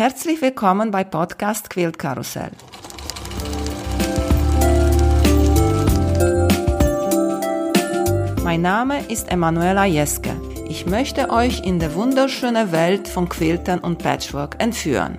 [0.00, 2.52] Herzlich willkommen bei Podcast Quilt Karussell.
[8.42, 10.30] Mein Name ist Emanuela Jeske.
[10.70, 15.18] Ich möchte euch in die wunderschöne Welt von Quiltern und Patchwork entführen.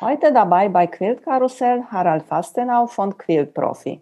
[0.00, 4.00] Heute dabei bei Quilt Karussell Harald Fastenau von Quilt Profi.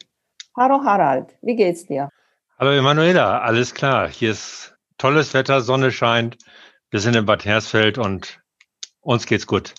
[0.57, 2.09] Hallo Harald, wie geht's dir?
[2.59, 4.09] Hallo Emanuela, alles klar.
[4.09, 6.39] Hier ist tolles Wetter, Sonne scheint.
[6.91, 8.41] Wir sind in Bad Hersfeld und
[9.05, 9.75] uns geht's gut.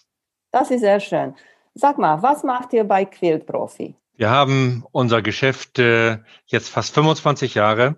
[0.52, 1.36] Das ist sehr schön.
[1.74, 3.96] Sag mal, was macht ihr bei Quilt Profi?
[4.16, 7.98] Wir haben unser Geschäft äh, jetzt fast 25 Jahre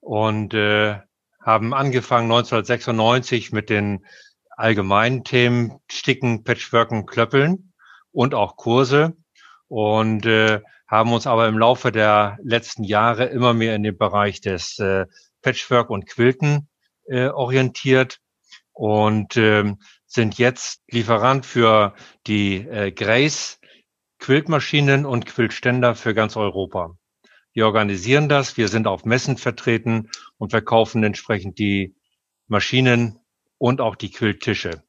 [0.00, 1.00] und äh,
[1.40, 4.06] haben angefangen 1996 mit den
[4.50, 7.72] allgemeinen Themen Sticken, Patchworken, Klöppeln
[8.12, 9.16] und auch Kurse
[9.68, 14.40] und äh, haben uns aber im Laufe der letzten Jahre immer mehr in den Bereich
[14.40, 15.06] des äh,
[15.42, 16.68] Patchwork und Quilten
[17.06, 18.20] äh, orientiert
[18.72, 21.94] und ähm, sind jetzt Lieferant für
[22.26, 23.58] die äh, Grace
[24.18, 26.96] Quiltmaschinen und Quiltständer für ganz Europa.
[27.52, 31.94] Wir organisieren das, wir sind auf Messen vertreten und verkaufen entsprechend die
[32.48, 33.18] Maschinen
[33.58, 34.82] und auch die Quilttische.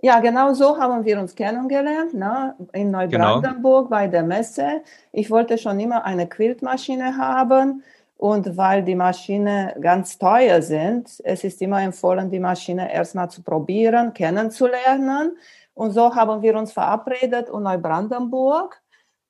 [0.00, 2.56] Ja, genau so haben wir uns kennengelernt, ne?
[2.72, 3.90] in Neubrandenburg genau.
[3.90, 4.82] bei der Messe.
[5.12, 7.82] Ich wollte schon immer eine Quiltmaschine haben
[8.16, 13.42] und weil die Maschinen ganz teuer sind, es ist immer empfohlen, die Maschine erstmal zu
[13.42, 15.36] probieren, kennenzulernen.
[15.74, 18.80] Und so haben wir uns verabredet in Neubrandenburg.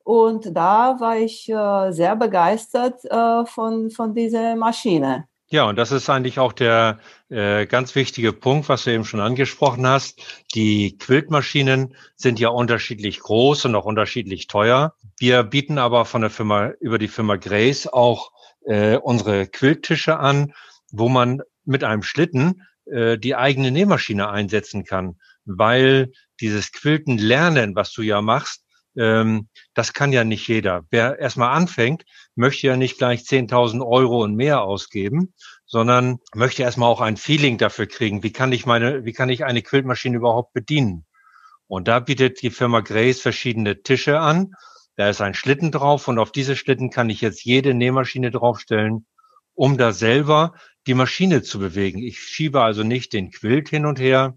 [0.05, 5.27] Und da war ich äh, sehr begeistert äh, von, von dieser Maschine.
[5.49, 6.99] Ja, und das ist eigentlich auch der
[7.29, 10.21] äh, ganz wichtige Punkt, was du eben schon angesprochen hast.
[10.55, 14.95] Die Quiltmaschinen sind ja unterschiedlich groß und auch unterschiedlich teuer.
[15.19, 18.33] Wir bieten aber von der Firma über die Firma Grace auch
[18.67, 20.55] äh, unsere Quilttische an,
[20.91, 27.75] wo man mit einem Schlitten äh, die eigene Nähmaschine einsetzen kann, weil dieses Quilten lernen,
[27.75, 28.65] was du ja machst,
[28.97, 30.85] ähm, das kann ja nicht jeder.
[30.91, 32.05] Wer erstmal anfängt,
[32.35, 35.35] möchte ja nicht gleich 10.000 Euro und mehr ausgeben,
[35.67, 38.23] sondern möchte erstmal auch ein Feeling dafür kriegen.
[38.23, 41.07] Wie kann ich meine, wie kann ich eine Quiltmaschine überhaupt bedienen?
[41.67, 44.53] Und da bietet die Firma Grace verschiedene Tische an.
[44.97, 49.07] Da ist ein Schlitten drauf und auf diese Schlitten kann ich jetzt jede Nähmaschine draufstellen,
[49.55, 50.55] um da selber
[50.87, 51.99] die Maschine zu bewegen.
[51.99, 54.35] Ich schiebe also nicht den Quilt hin und her,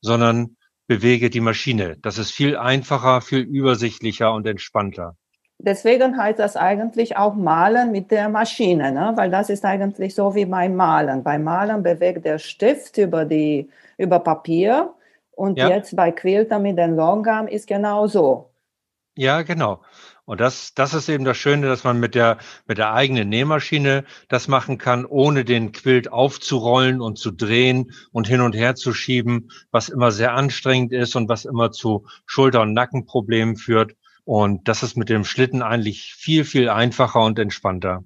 [0.00, 0.56] sondern
[0.86, 1.96] bewege die Maschine.
[2.00, 5.16] Das ist viel einfacher, viel übersichtlicher und entspannter.
[5.62, 9.12] Deswegen heißt das eigentlich auch Malen mit der Maschine, ne?
[9.16, 11.22] weil das ist eigentlich so wie beim Malen.
[11.22, 13.68] Beim Malen bewegt der Stift über, die,
[13.98, 14.94] über Papier
[15.32, 15.68] und ja.
[15.68, 18.49] jetzt bei Quilter mit dem Longarm ist genau so.
[19.20, 19.82] Ja, genau.
[20.24, 24.06] Und das, das ist eben das Schöne, dass man mit der, mit der eigenen Nähmaschine
[24.28, 28.94] das machen kann, ohne den Quilt aufzurollen und zu drehen und hin und her zu
[28.94, 33.94] schieben, was immer sehr anstrengend ist und was immer zu Schulter- und Nackenproblemen führt.
[34.24, 38.02] Und das ist mit dem Schlitten eigentlich viel, viel einfacher und entspannter.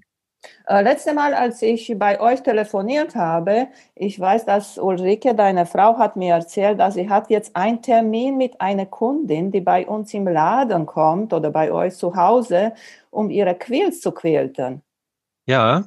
[0.66, 5.99] Äh, letzte Mal, als ich bei euch telefoniert habe, ich weiß, dass Ulrike, deine Frau,
[5.99, 10.15] hat mir erzählt, dass sie hat jetzt einen Termin mit einer Kundin, die bei uns
[10.15, 12.72] im Laden kommt oder bei euch zu Hause,
[13.10, 14.83] um ihre Quills zu quilten.
[15.47, 15.84] Ja,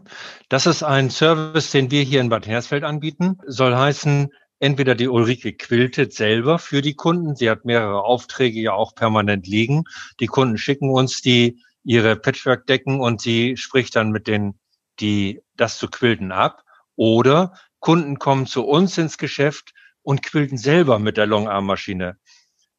[0.49, 3.39] das ist ein Service, den wir hier in Bad Hersfeld anbieten.
[3.47, 7.35] Soll heißen, entweder die Ulrike quiltet selber für die Kunden.
[7.35, 9.85] Sie hat mehrere Aufträge ja auch permanent liegen.
[10.19, 14.59] Die Kunden schicken uns die ihre Patchwork-Decken und sie spricht dann mit den,
[14.99, 16.63] die das zu quilten ab.
[16.97, 22.17] Oder Kunden kommen zu uns ins Geschäft und quilten selber mit der Longarm-Maschine.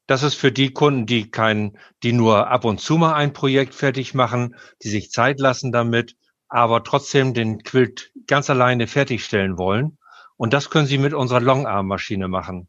[0.07, 3.75] Das ist für die Kunden, die kein, die nur ab und zu mal ein Projekt
[3.75, 6.15] fertig machen, die sich Zeit lassen damit,
[6.49, 9.97] aber trotzdem den Quilt ganz alleine fertigstellen wollen.
[10.37, 12.69] Und das können sie mit unserer Longarm-Maschine machen.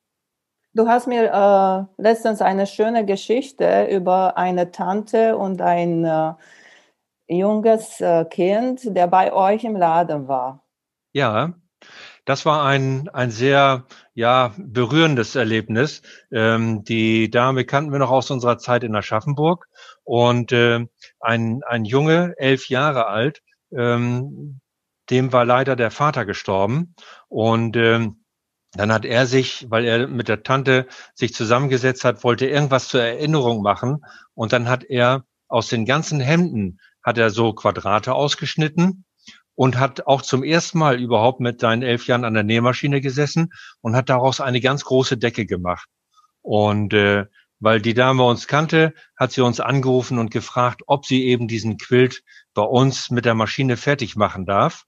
[0.73, 1.31] Du hast mir
[1.97, 6.33] äh, letztens eine schöne Geschichte über eine Tante und ein äh,
[7.27, 10.63] junges äh, Kind, der bei euch im Laden war.
[11.11, 11.53] Ja,
[12.25, 16.03] das war ein, ein sehr ja, berührendes Erlebnis.
[16.31, 19.67] Ähm, die Dame kannten wir noch aus unserer Zeit in Aschaffenburg
[20.03, 20.85] und äh,
[21.19, 24.61] ein, ein Junge, elf Jahre alt, ähm,
[25.09, 26.93] dem war leider der Vater gestorben
[27.27, 28.23] und ähm,
[28.73, 33.01] dann hat er sich, weil er mit der Tante sich zusammengesetzt hat, wollte irgendwas zur
[33.01, 34.05] Erinnerung machen.
[34.35, 39.05] Und dann hat er aus den ganzen Hemden, hat er so Quadrate ausgeschnitten
[39.55, 43.51] und hat auch zum ersten Mal überhaupt mit seinen elf Jahren an der Nähmaschine gesessen
[43.81, 45.89] und hat daraus eine ganz große Decke gemacht.
[46.41, 47.25] Und äh,
[47.59, 51.77] weil die Dame uns kannte, hat sie uns angerufen und gefragt, ob sie eben diesen
[51.77, 52.23] Quilt
[52.53, 54.85] bei uns mit der Maschine fertig machen darf.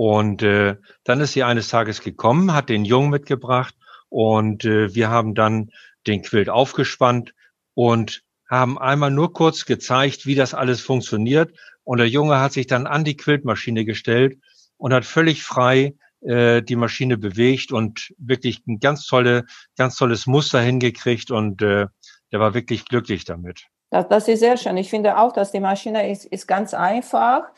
[0.00, 3.74] Und äh, dann ist sie eines Tages gekommen, hat den Jungen mitgebracht
[4.08, 5.72] und äh, wir haben dann
[6.06, 7.34] den Quilt aufgespannt
[7.74, 11.54] und haben einmal nur kurz gezeigt, wie das alles funktioniert.
[11.84, 14.38] Und der Junge hat sich dann an die Quiltmaschine gestellt
[14.78, 15.92] und hat völlig frei
[16.22, 19.44] äh, die Maschine bewegt und wirklich ein ganz tolle,
[19.76, 21.88] ganz tolles Muster hingekriegt und äh,
[22.32, 23.66] der war wirklich glücklich damit.
[23.90, 24.78] Das, das ist sehr schön.
[24.78, 27.50] Ich finde auch, dass die Maschine ist, ist ganz einfach,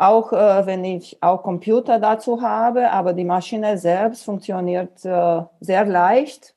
[0.00, 5.84] auch äh, wenn ich auch Computer dazu habe, aber die Maschine selbst funktioniert äh, sehr
[5.84, 6.54] leicht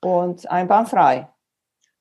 [0.00, 1.28] und einbahnfrei.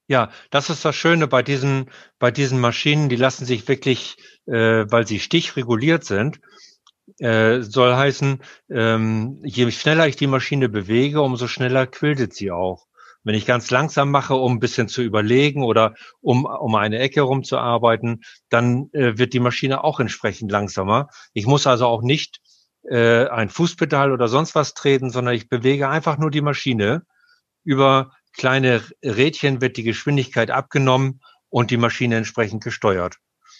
[0.07, 4.17] Ja, das ist das Schöne bei diesen, bei diesen Maschinen, die lassen sich wirklich,
[4.47, 6.39] äh, weil sie stichreguliert sind,
[7.19, 12.86] äh, soll heißen, ähm, je schneller ich die Maschine bewege, umso schneller quiltet sie auch.
[13.27, 17.19] Wenn ich ganz langsam mache, um ein bisschen zu überlegen oder um, um eine Ecke
[17.19, 21.09] rumzuarbeiten, dann äh, wird die Maschine auch entsprechend langsamer.
[21.33, 22.39] Ich muss also auch nicht
[22.89, 27.01] äh, ein Fußpedal oder sonst was treten, sondern ich bewege einfach nur die Maschine.
[27.65, 31.19] Über kleine Rädchen wird die Geschwindigkeit abgenommen
[31.49, 33.17] und die Maschine entsprechend gesteuert.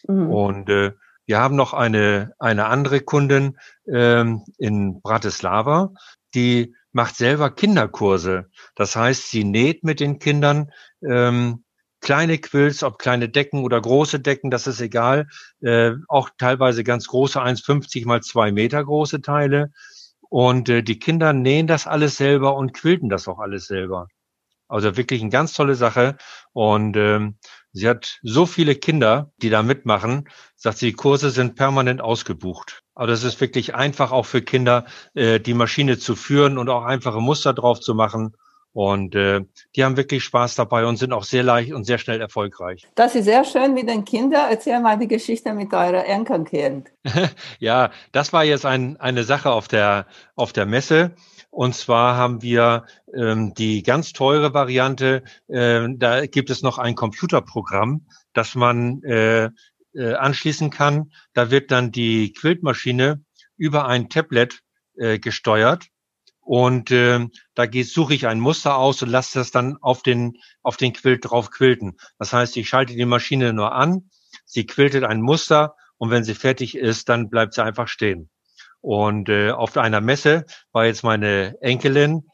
[0.08, 0.30] Mhm.
[0.30, 0.94] Und äh,
[1.26, 5.92] wir haben noch eine, eine andere Kundin ähm, in Bratislava,
[6.34, 8.50] die macht selber Kinderkurse.
[8.74, 10.72] Das heißt, sie näht mit den Kindern
[11.08, 11.64] ähm,
[12.02, 15.28] kleine Quills, ob kleine Decken oder große Decken, das ist egal.
[15.62, 19.70] Äh, auch teilweise ganz große, 1,50 mal zwei Meter große Teile.
[20.22, 24.08] Und äh, die Kinder nähen das alles selber und quilten das auch alles selber.
[24.68, 26.18] Also wirklich eine ganz tolle Sache.
[26.52, 27.38] Und ähm,
[27.78, 32.84] sie hat so viele Kinder, die da mitmachen, sagt sie, die Kurse sind permanent ausgebucht.
[32.96, 36.84] Aber das ist wirklich einfach auch für Kinder, äh, die Maschine zu führen und auch
[36.84, 38.36] einfache Muster drauf zu machen.
[38.74, 39.42] Und äh,
[39.76, 42.88] die haben wirklich Spaß dabei und sind auch sehr leicht und sehr schnell erfolgreich.
[42.94, 44.52] Das ist sehr schön mit den Kindern.
[44.52, 46.92] Erzähl mal die Geschichte mit eurer Enkelkind.
[47.60, 51.16] ja, das war jetzt ein, eine Sache auf der, auf der Messe.
[51.50, 52.86] Und zwar haben wir
[53.16, 55.24] ähm, die ganz teure Variante.
[55.48, 59.50] Äh, da gibt es noch ein Computerprogramm, das man äh,
[59.94, 61.12] äh, anschließen kann.
[61.34, 63.24] Da wird dann die Quiltmaschine
[63.58, 64.62] über ein Tablet
[64.98, 65.88] äh, gesteuert.
[66.42, 70.38] Und äh, da geht, suche ich ein Muster aus und lasse das dann auf den,
[70.64, 71.98] auf den Quilt drauf quilten.
[72.20, 74.10] Das heißt, ich schalte die Maschine nur an,
[74.46, 78.30] sie quiltet ein Muster und wenn sie fertig ist, dann bleibt sie einfach stehen.
[78.82, 82.30] Und äh, auf einer Messe war jetzt meine Enkelin,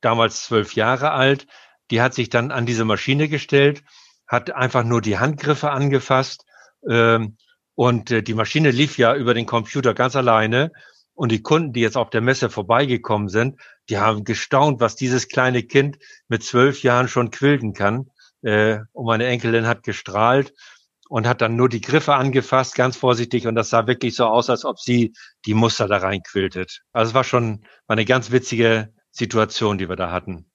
[0.00, 1.46] damals zwölf Jahre alt,
[1.90, 3.82] die hat sich dann an diese Maschine gestellt,
[4.26, 6.44] hat einfach nur die Handgriffe angefasst
[6.88, 7.36] ähm,
[7.74, 10.72] und äh, die Maschine lief ja über den Computer ganz alleine.
[11.16, 15.28] Und die Kunden, die jetzt auf der Messe vorbeigekommen sind, die haben gestaunt, was dieses
[15.28, 18.10] kleine Kind mit zwölf Jahren schon quilten kann.
[18.42, 20.52] Äh, und meine Enkelin hat gestrahlt
[21.14, 23.46] und hat dann nur die Griffe angefasst, ganz vorsichtig.
[23.46, 25.12] Und das sah wirklich so aus, als ob sie
[25.46, 26.80] die Muster da reinquiltet.
[26.92, 30.50] Also es war schon war eine ganz witzige Situation, die wir da hatten.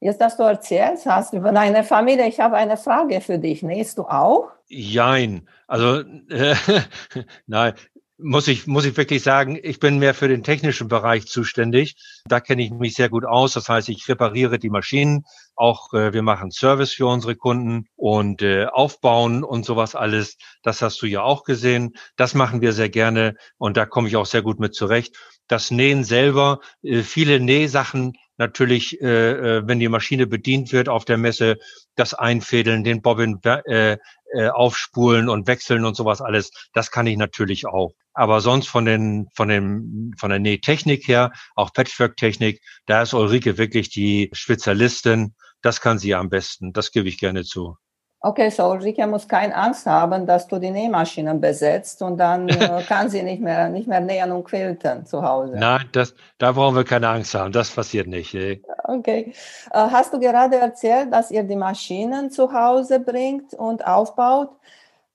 [0.00, 3.62] Jetzt, dass du erzählst hast über deine Familie, ich habe eine Frage für dich.
[3.62, 4.48] Nähst du auch?
[4.66, 5.48] Jein.
[5.68, 6.56] Also äh,
[7.46, 7.74] nein,
[8.22, 11.96] muss ich, muss ich wirklich sagen, ich bin mehr für den technischen Bereich zuständig.
[12.26, 13.52] Da kenne ich mich sehr gut aus.
[13.52, 15.24] Das heißt, ich repariere die Maschinen.
[15.54, 20.36] Auch äh, wir machen Service für unsere Kunden und äh, aufbauen und sowas alles.
[20.62, 21.94] Das hast du ja auch gesehen.
[22.16, 25.16] Das machen wir sehr gerne und da komme ich auch sehr gut mit zurecht.
[25.48, 31.04] Das Nähen selber, äh, viele Nähsachen natürlich, äh, äh, wenn die Maschine bedient wird auf
[31.04, 31.58] der Messe,
[31.94, 33.98] das Einfädeln, den Bobbin äh,
[34.32, 37.92] äh, aufspulen und wechseln und sowas alles, das kann ich natürlich auch.
[38.20, 43.56] Aber sonst von den, von dem, von der Nähtechnik her, auch Patchwork-Technik, da ist Ulrike
[43.56, 45.34] wirklich die Spezialistin.
[45.62, 46.74] Das kann sie am besten.
[46.74, 47.78] Das gebe ich gerne zu.
[48.20, 52.82] Okay, so Ulrike muss keine Angst haben, dass du die Nähmaschinen besetzt und dann äh,
[52.86, 55.54] kann sie nicht mehr, nicht mehr nähen und quilten zu Hause.
[55.56, 57.52] Nein, das, da brauchen wir keine Angst haben.
[57.52, 58.34] Das passiert nicht.
[58.34, 58.62] Ey.
[58.84, 59.32] Okay.
[59.72, 64.50] Äh, hast du gerade erzählt, dass ihr die Maschinen zu Hause bringt und aufbaut?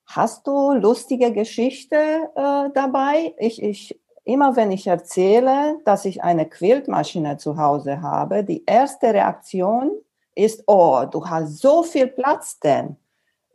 [0.05, 3.33] Hast du lustige Geschichte äh, dabei?
[3.37, 9.13] Ich, ich, immer wenn ich erzähle, dass ich eine Quiltmaschine zu Hause habe, die erste
[9.13, 9.91] Reaktion
[10.35, 12.97] ist, oh, du hast so viel Platz denn.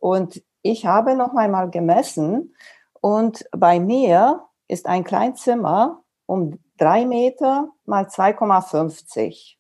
[0.01, 2.55] Und ich habe noch einmal gemessen
[3.01, 9.57] und bei mir ist ein Kleinzimmer um drei Meter mal 2,50.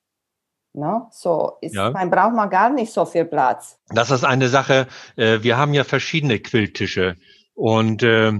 [0.72, 1.06] Ne?
[1.10, 1.90] So, ist, ja.
[1.90, 3.78] man braucht man gar nicht so viel Platz.
[3.88, 4.86] Das ist eine Sache.
[5.16, 7.16] Äh, wir haben ja verschiedene Quilltische
[7.54, 8.32] und äh,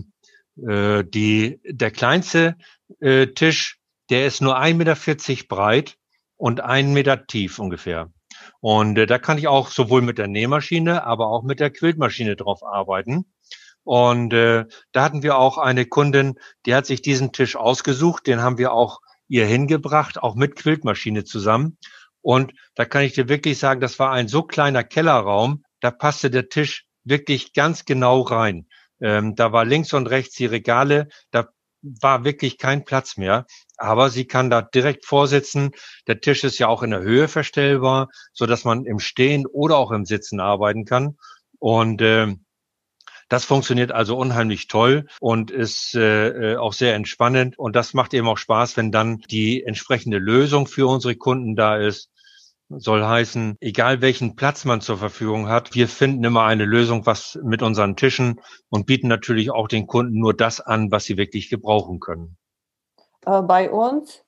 [0.68, 2.56] äh, die, der kleinste
[3.00, 3.78] äh, Tisch,
[4.10, 5.96] der ist nur 1,40 Meter breit
[6.37, 8.10] und 1 Meter tief ungefähr.
[8.60, 12.37] Und äh, da kann ich auch sowohl mit der Nähmaschine, aber auch mit der Quiltmaschine
[12.37, 13.26] drauf arbeiten.
[13.82, 18.40] Und äh, da hatten wir auch eine Kundin, die hat sich diesen Tisch ausgesucht, den
[18.40, 21.78] haben wir auch ihr hingebracht, auch mit Quiltmaschine zusammen.
[22.22, 26.30] Und da kann ich dir wirklich sagen, das war ein so kleiner Kellerraum, da passte
[26.30, 28.66] der Tisch wirklich ganz genau rein.
[29.00, 31.48] Ähm, da war links und rechts die Regale, da
[31.82, 33.46] war wirklich kein Platz mehr.
[33.76, 35.70] Aber sie kann da direkt vorsitzen.
[36.06, 39.78] Der Tisch ist ja auch in der Höhe verstellbar, so dass man im Stehen oder
[39.78, 41.16] auch im Sitzen arbeiten kann.
[41.58, 42.34] Und äh,
[43.30, 47.58] das funktioniert also unheimlich toll und ist äh, äh, auch sehr entspannend.
[47.58, 51.76] Und das macht eben auch Spaß, wenn dann die entsprechende Lösung für unsere Kunden da
[51.76, 52.10] ist.
[52.68, 57.38] Soll heißen, egal welchen Platz man zur Verfügung hat, wir finden immer eine Lösung, was
[57.42, 61.50] mit unseren Tischen und bieten natürlich auch den Kunden nur das an, was sie wirklich
[61.50, 62.37] gebrauchen können.
[63.26, 64.25] Äh, bei uns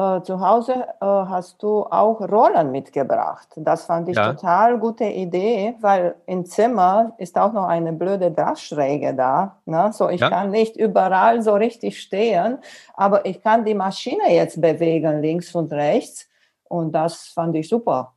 [0.00, 3.48] äh, zu Hause äh, hast du auch Rollen mitgebracht.
[3.56, 4.32] Das fand ich ja.
[4.32, 9.60] total gute Idee, weil im Zimmer ist auch noch eine blöde Dachschräge da.
[9.66, 9.90] Ne?
[9.92, 10.30] So, ich ja.
[10.30, 12.58] kann nicht überall so richtig stehen,
[12.94, 16.28] aber ich kann die Maschine jetzt bewegen, links und rechts.
[16.64, 18.14] Und das fand ich super.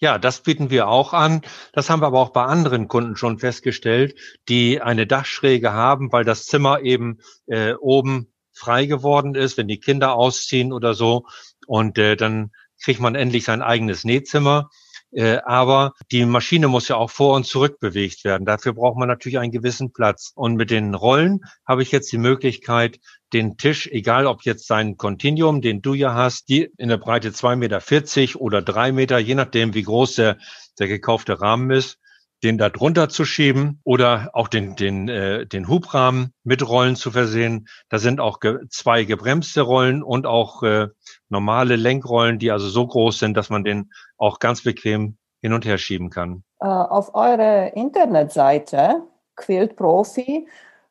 [0.00, 1.42] Ja, das bieten wir auch an.
[1.72, 6.24] Das haben wir aber auch bei anderen Kunden schon festgestellt, die eine Dachschräge haben, weil
[6.24, 8.29] das Zimmer eben äh, oben
[8.60, 11.26] frei geworden ist, wenn die Kinder ausziehen oder so.
[11.66, 12.52] Und äh, dann
[12.82, 14.70] kriegt man endlich sein eigenes Nähzimmer.
[15.12, 18.44] Äh, aber die Maschine muss ja auch vor und zurück bewegt werden.
[18.44, 20.32] Dafür braucht man natürlich einen gewissen Platz.
[20.34, 23.00] Und mit den Rollen habe ich jetzt die Möglichkeit,
[23.32, 27.30] den Tisch, egal ob jetzt sein Continuum, den du ja hast, die in der Breite
[27.30, 30.38] 2,40 Meter oder drei Meter, je nachdem, wie groß der,
[30.78, 31.98] der gekaufte Rahmen ist,
[32.42, 37.10] den da drunter zu schieben oder auch den, den, äh, den Hubrahmen mit Rollen zu
[37.10, 37.68] versehen.
[37.88, 40.88] Da sind auch ge zwei gebremste Rollen und auch äh,
[41.28, 45.64] normale Lenkrollen, die also so groß sind, dass man den auch ganz bequem hin und
[45.64, 46.44] her schieben kann.
[46.62, 49.02] Uh, auf eurer Internetseite
[49.36, 50.46] Quilt Profi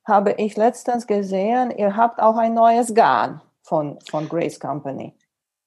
[0.06, 5.14] habe ich letztens gesehen, ihr habt auch ein neues Garn von, von Grace Company.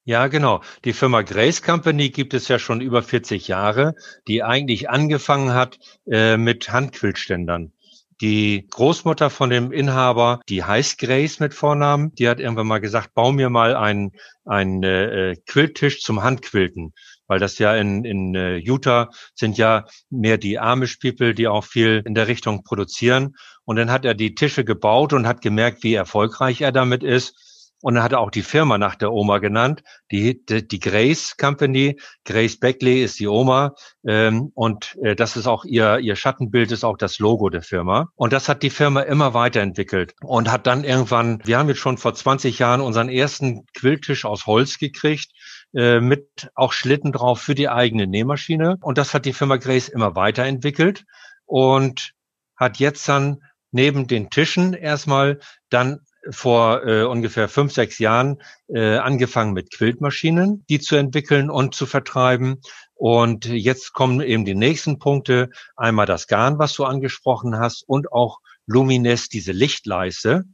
[0.04, 0.62] Ja, genau.
[0.84, 3.94] Die Firma Grace Company gibt es ja schon über 40 Jahre,
[4.26, 5.78] die eigentlich angefangen hat
[6.10, 7.72] äh, mit Handquiltständern.
[8.20, 13.14] Die Großmutter von dem Inhaber, die heißt Grace mit Vornamen, die hat irgendwann mal gesagt,
[13.14, 14.12] bau mir mal einen,
[14.44, 16.94] einen äh, Quilttisch zum Handquilten.
[17.28, 21.64] Weil das ja in, in äh, Utah sind ja mehr die Amish People, die auch
[21.64, 23.36] viel in der Richtung produzieren.
[23.64, 27.51] Und dann hat er die Tische gebaut und hat gemerkt, wie erfolgreich er damit ist
[27.82, 31.98] und er hat auch die Firma nach der Oma genannt, die, die, die Grace Company.
[32.24, 33.74] Grace Beckley ist die Oma
[34.06, 38.08] ähm, und äh, das ist auch ihr, ihr Schattenbild, ist auch das Logo der Firma.
[38.14, 41.98] Und das hat die Firma immer weiterentwickelt und hat dann irgendwann, wir haben jetzt schon
[41.98, 45.32] vor 20 Jahren unseren ersten Quilltisch aus Holz gekriegt,
[45.74, 48.76] äh, mit auch Schlitten drauf für die eigene Nähmaschine.
[48.80, 51.04] Und das hat die Firma Grace immer weiterentwickelt
[51.46, 52.12] und
[52.56, 58.96] hat jetzt dann neben den Tischen erstmal dann vor äh, ungefähr fünf, sechs Jahren äh,
[58.96, 62.60] angefangen mit Quiltmaschinen, die zu entwickeln und zu vertreiben.
[62.94, 65.50] Und jetzt kommen eben die nächsten Punkte.
[65.76, 70.44] Einmal das Garn, was du angesprochen hast, und auch Lumines, diese Lichtleiste.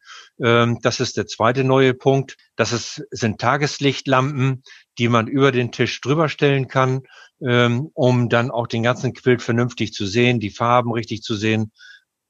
[0.42, 2.36] Ähm, das ist der zweite neue Punkt.
[2.56, 4.62] Das ist, sind Tageslichtlampen,
[4.98, 7.02] die man über den Tisch drüber stellen kann,
[7.46, 11.72] ähm, um dann auch den ganzen Quilt vernünftig zu sehen, die Farben richtig zu sehen,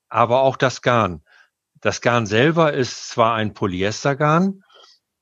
[0.08, 1.22] aber auch das Garn.
[1.80, 4.64] Das Garn selber ist zwar ein Polyestergarn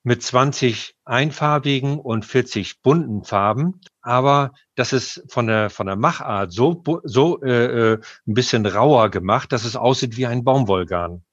[0.03, 6.53] mit 20 einfarbigen und 40 bunten Farben, aber das ist von der von der Machart
[6.53, 11.25] so so äh, äh, ein bisschen rauer gemacht, dass es aussieht wie ein Baumwollgarn.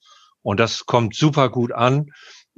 [0.41, 2.11] Und das kommt super gut an.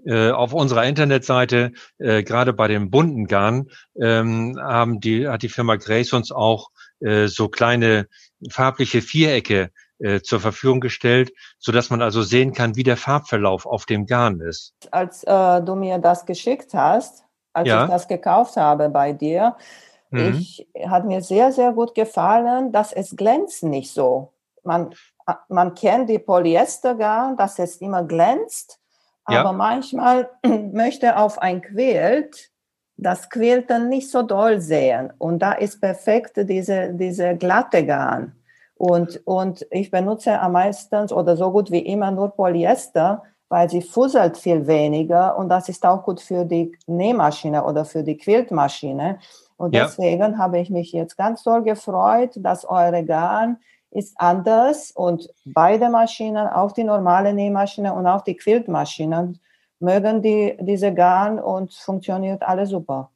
[0.06, 3.70] Äh, auf unserer Internetseite, äh, gerade bei dem bunten Garn,
[4.00, 6.70] ähm, haben die, hat die Firma Grace uns auch
[7.00, 8.08] äh, so kleine
[8.50, 13.66] farbliche Vierecke äh, zur Verfügung gestellt, so dass man also sehen kann, wie der Farbverlauf
[13.66, 14.74] auf dem Garn ist.
[14.92, 17.24] Als äh, du mir das geschickt hast,
[17.54, 17.86] als ja.
[17.86, 19.56] ich das gekauft habe bei dir,
[20.10, 20.36] mhm.
[20.38, 24.34] ich, hat mir sehr, sehr gut gefallen, dass es glänzt nicht so.
[24.64, 24.94] Man,
[25.48, 28.80] man kennt die Polyestergarn, dass es immer glänzt,
[29.24, 29.52] aber ja.
[29.54, 30.30] manchmal
[30.74, 32.52] möchte auf ein Quilt
[32.98, 35.12] das Quilten nicht so doll sehen.
[35.18, 38.36] Und da ist perfekt diese, diese glatte Garn.
[38.78, 43.82] Und, und ich benutze am meisten oder so gut wie immer nur Polyester, weil sie
[43.82, 49.20] fusselt viel weniger und das ist auch gut für die Nähmaschine oder für die Quiltmaschine.
[49.58, 49.86] Und ja.
[49.86, 53.58] deswegen habe ich mich jetzt ganz doll gefreut, dass eure Garn
[53.92, 59.40] ist anders und beide Maschinen, auch die normale Nähmaschine und auch die Quiltmaschinen,
[59.80, 63.12] mögen die, diese Garn und funktioniert alles super.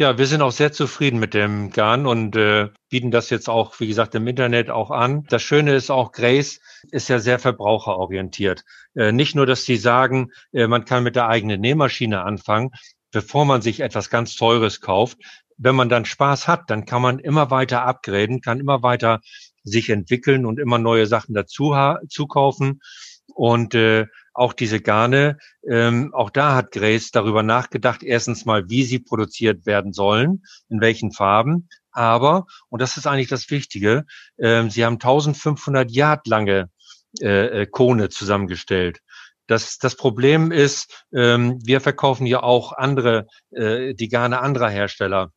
[0.00, 3.78] Ja, wir sind auch sehr zufrieden mit dem Garn und äh, bieten das jetzt auch,
[3.80, 5.24] wie gesagt, im Internet auch an.
[5.28, 8.64] Das Schöne ist auch, Grace ist ja sehr verbraucherorientiert.
[8.94, 12.70] Äh, nicht nur, dass sie sagen, äh, man kann mit der eigenen Nähmaschine anfangen,
[13.12, 15.18] bevor man sich etwas ganz Teures kauft.
[15.58, 19.20] Wenn man dann Spaß hat, dann kann man immer weiter upgraden, kann immer weiter
[19.64, 21.76] sich entwickeln und immer neue Sachen dazu
[22.08, 22.80] zukaufen.
[23.34, 24.06] Und äh,
[24.40, 25.36] auch diese Garne,
[25.68, 30.80] ähm, auch da hat Grace darüber nachgedacht, erstens mal, wie sie produziert werden sollen, in
[30.80, 31.68] welchen Farben.
[31.92, 34.06] Aber, und das ist eigentlich das Wichtige,
[34.38, 36.70] ähm, sie haben 1500 Yard lange
[37.20, 39.00] äh, äh, Kone zusammengestellt.
[39.46, 45.32] Das, das Problem ist, ähm, wir verkaufen ja auch andere, äh, die Garne anderer Hersteller.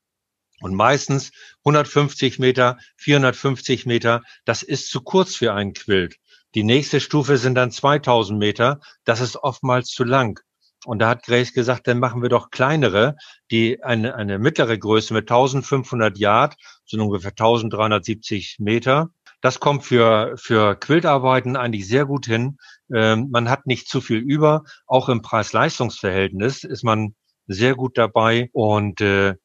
[0.62, 1.31] Und meistens
[1.65, 6.15] 150 Meter, 450 Meter, das ist zu kurz für einen Quilt.
[6.55, 8.79] Die nächste Stufe sind dann 2000 Meter.
[9.05, 10.39] Das ist oftmals zu lang.
[10.86, 13.15] Und da hat Grace gesagt, dann machen wir doch kleinere,
[13.51, 16.55] die eine, eine mittlere Größe mit 1500 Yard,
[16.86, 19.10] sind ungefähr 1370 Meter.
[19.41, 22.57] Das kommt für, für Quiltarbeiten eigentlich sehr gut hin.
[22.93, 24.63] Ähm, man hat nicht zu viel über.
[24.86, 27.15] Auch im Preis-Leistungs-Verhältnis ist man
[27.48, 28.50] sehr gut dabei.
[28.53, 29.36] Und äh,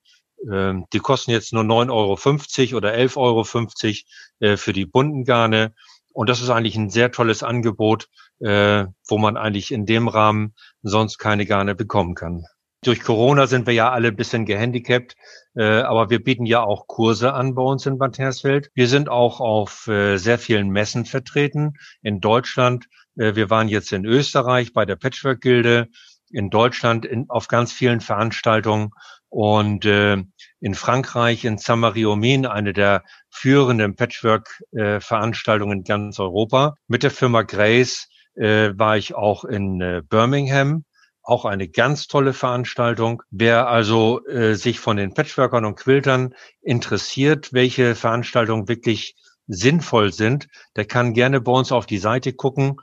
[0.48, 5.74] äh, die kosten jetzt nur 9,50 Euro oder 11,50 Euro äh, für die bunten Garne.
[6.18, 8.08] Und das ist eigentlich ein sehr tolles Angebot,
[8.40, 12.42] äh, wo man eigentlich in dem Rahmen sonst keine Garne bekommen kann.
[12.82, 15.14] Durch Corona sind wir ja alle ein bisschen gehandicapt,
[15.54, 18.68] äh, aber wir bieten ja auch Kurse an bei uns in Bad Hersfeld.
[18.74, 22.86] Wir sind auch auf äh, sehr vielen Messen vertreten in Deutschland.
[23.16, 25.86] Äh, wir waren jetzt in Österreich bei der Patchwork-Gilde,
[26.32, 28.90] in Deutschland in, auf ganz vielen Veranstaltungen
[29.28, 30.24] und äh,
[30.60, 36.74] in Frankreich, in Saint-Marie-aux-Mines, eine der führenden Patchwork-Veranstaltungen in ganz Europa.
[36.86, 40.84] Mit der Firma Grace äh, war ich auch in äh, Birmingham,
[41.22, 43.22] auch eine ganz tolle Veranstaltung.
[43.30, 49.14] Wer also äh, sich von den Patchworkern und Quiltern interessiert, welche Veranstaltungen wirklich
[49.46, 52.76] sinnvoll sind, der kann gerne bei uns auf die Seite gucken.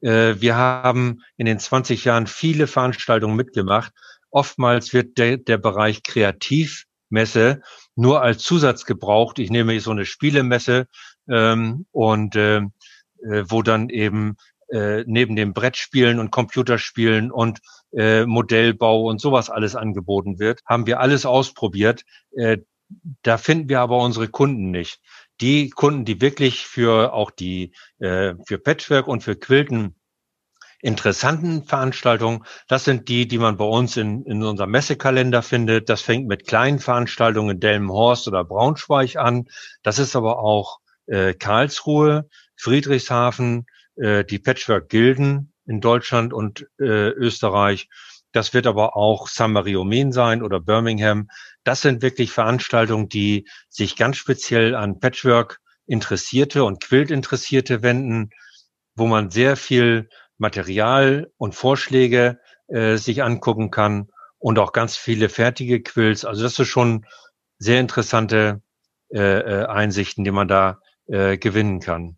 [0.00, 3.92] Äh, wir haben in den 20 Jahren viele Veranstaltungen mitgemacht
[4.34, 6.02] Oftmals wird der, der Bereich
[7.14, 7.62] Kreativmesse
[7.96, 9.38] nur als Zusatz gebraucht.
[9.38, 10.88] Ich nehme so eine Spielemesse
[11.28, 14.36] ähm, und äh, äh, wo dann eben
[14.68, 17.60] äh, neben dem Brettspielen und Computerspielen und
[17.92, 22.02] äh, Modellbau und sowas alles angeboten wird, haben wir alles ausprobiert.
[22.32, 22.58] Äh,
[23.22, 25.00] da finden wir aber unsere Kunden nicht.
[25.40, 29.96] Die Kunden, die wirklich für auch die äh, für Patchwork und für Quilten
[30.84, 35.88] interessanten Veranstaltungen, das sind die, die man bei uns in, in unserem Messekalender findet.
[35.88, 39.46] Das fängt mit kleinen Veranstaltungen in Delmenhorst oder Braunschweig an.
[39.82, 43.64] Das ist aber auch äh, Karlsruhe, Friedrichshafen,
[43.96, 47.88] äh, die Patchwork-Gilden in Deutschland und äh, Österreich.
[48.32, 51.28] Das wird aber auch San Mario Main sein oder Birmingham.
[51.62, 58.30] Das sind wirklich Veranstaltungen, die sich ganz speziell an Patchwork Interessierte und Quilt Interessierte wenden,
[58.96, 65.28] wo man sehr viel Material und Vorschläge äh, sich angucken kann und auch ganz viele
[65.28, 66.24] fertige Quills.
[66.24, 67.06] Also das ist schon
[67.58, 68.62] sehr interessante
[69.12, 72.16] äh, äh, Einsichten, die man da äh, gewinnen kann.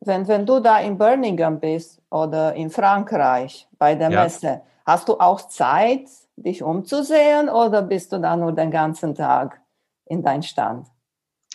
[0.00, 4.22] Wenn, wenn du da in Birmingham bist oder in Frankreich bei der ja.
[4.22, 9.60] Messe, hast du auch Zeit, dich umzusehen oder bist du da nur den ganzen Tag
[10.06, 10.86] in dein Stand?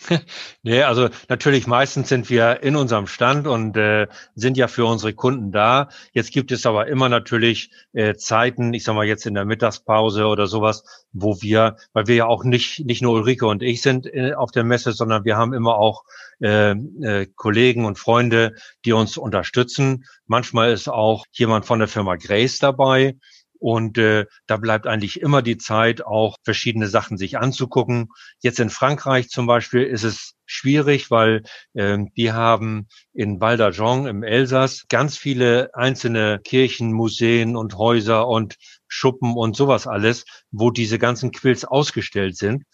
[0.62, 5.14] nee, also natürlich meistens sind wir in unserem Stand und äh, sind ja für unsere
[5.14, 5.88] Kunden da.
[6.12, 10.26] Jetzt gibt es aber immer natürlich äh, Zeiten, ich sag mal jetzt in der Mittagspause
[10.26, 14.06] oder sowas, wo wir, weil wir ja auch nicht nicht nur Ulrike und ich sind
[14.06, 16.04] äh, auf der Messe, sondern wir haben immer auch
[16.40, 18.54] äh, äh, Kollegen und Freunde,
[18.84, 20.04] die uns unterstützen.
[20.26, 23.16] Manchmal ist auch jemand von der Firma Grace dabei.
[23.64, 28.08] Und äh, da bleibt eigentlich immer die Zeit, auch verschiedene Sachen sich anzugucken.
[28.40, 34.06] Jetzt in Frankreich zum Beispiel ist es schwierig, weil äh, die haben in Val d'Argent
[34.06, 40.70] im Elsass ganz viele einzelne Kirchen, Museen und Häuser und Schuppen und sowas alles, wo
[40.70, 42.64] diese ganzen Quills ausgestellt sind.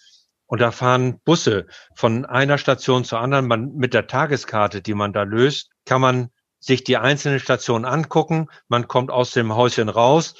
[0.46, 3.46] Und da fahren Busse von einer Station zur anderen.
[3.46, 8.48] Man, mit der Tageskarte, die man da löst, kann man sich die einzelnen Stationen angucken.
[8.68, 10.34] Man kommt aus dem Häuschen raus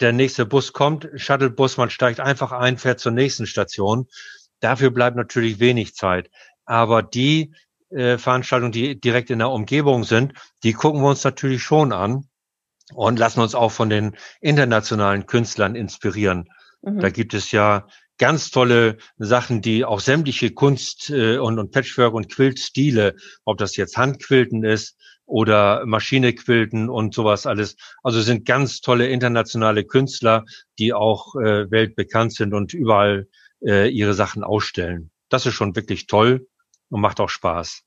[0.00, 4.06] der nächste Bus kommt, Shuttlebus, man steigt einfach ein, fährt zur nächsten Station.
[4.60, 6.30] Dafür bleibt natürlich wenig Zeit.
[6.64, 7.54] Aber die
[7.90, 12.28] äh, Veranstaltungen, die direkt in der Umgebung sind, die gucken wir uns natürlich schon an
[12.94, 16.48] und lassen uns auch von den internationalen Künstlern inspirieren.
[16.82, 17.00] Mhm.
[17.00, 17.86] Da gibt es ja
[18.18, 23.76] ganz tolle Sachen, die auch sämtliche Kunst äh, und, und Patchwork und Quiltstile, ob das
[23.76, 27.76] jetzt Handquilten ist oder Maschinequilten und sowas alles.
[28.02, 30.44] Also sind ganz tolle internationale Künstler,
[30.78, 33.28] die auch äh, weltbekannt sind und überall
[33.64, 35.10] äh, ihre Sachen ausstellen.
[35.28, 36.46] Das ist schon wirklich toll
[36.88, 37.82] und macht auch Spaß.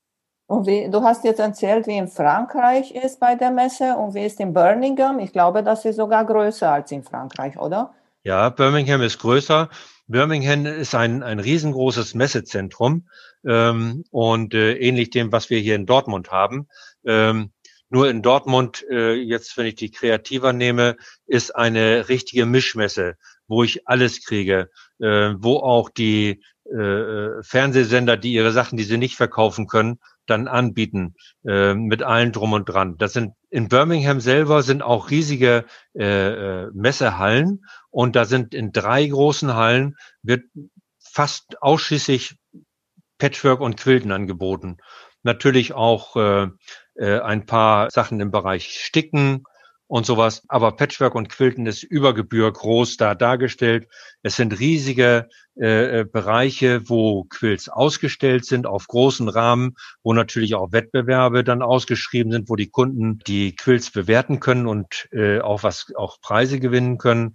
[0.46, 4.24] Und wie, du hast jetzt erzählt, wie in Frankreich ist bei der Messe und wie
[4.24, 5.20] ist in Birmingham.
[5.20, 7.94] Ich glaube, das ist sogar größer als in Frankreich, oder?
[8.24, 9.70] Ja, Birmingham ist größer.
[10.08, 13.06] Birmingham ist ein, ein riesengroßes Messezentrum
[13.46, 16.66] ähm, und äh, ähnlich dem, was wir hier in Dortmund haben.
[17.04, 17.52] Ähm,
[17.88, 23.16] nur in Dortmund, äh, jetzt wenn ich die kreativer nehme, ist eine richtige Mischmesse,
[23.48, 26.40] wo ich alles kriege, äh, wo auch die
[26.72, 32.04] äh, äh, Fernsehsender, die ihre Sachen, die sie nicht verkaufen können, dann anbieten äh, mit
[32.04, 32.96] allen drum und dran.
[32.96, 38.70] Das sind in Birmingham selber sind auch riesige äh, äh, Messehallen und da sind in
[38.70, 40.44] drei großen Hallen wird
[41.00, 42.36] fast ausschließlich
[43.18, 44.76] Patchwork und Quilten angeboten.
[45.24, 46.48] Natürlich auch äh,
[46.94, 49.44] äh, ein paar Sachen im Bereich Sticken
[49.90, 50.42] und sowas.
[50.46, 53.88] Aber Patchwork und Quilten ist über Gebühr groß da dargestellt.
[54.22, 55.28] Es sind riesige
[55.60, 59.74] äh, äh, Bereiche, wo Quilts ausgestellt sind auf großen Rahmen,
[60.04, 65.08] wo natürlich auch Wettbewerbe dann ausgeschrieben sind, wo die Kunden die Quilts bewerten können und
[65.10, 67.32] äh, auch was auch Preise gewinnen können.